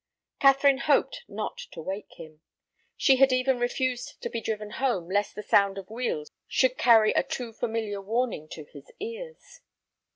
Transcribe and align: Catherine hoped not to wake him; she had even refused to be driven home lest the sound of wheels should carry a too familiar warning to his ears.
Catherine 0.39 0.79
hoped 0.79 1.21
not 1.27 1.59
to 1.73 1.79
wake 1.83 2.15
him; 2.15 2.41
she 2.97 3.17
had 3.17 3.31
even 3.31 3.59
refused 3.59 4.19
to 4.23 4.29
be 4.31 4.41
driven 4.41 4.71
home 4.71 5.07
lest 5.07 5.35
the 5.35 5.43
sound 5.43 5.77
of 5.77 5.91
wheels 5.91 6.31
should 6.47 6.75
carry 6.75 7.11
a 7.13 7.21
too 7.21 7.53
familiar 7.53 8.01
warning 8.01 8.49
to 8.53 8.63
his 8.65 8.91
ears. 8.99 9.61